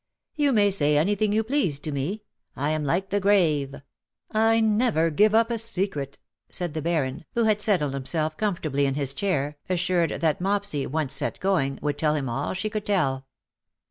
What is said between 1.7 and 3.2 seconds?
to me. I am like the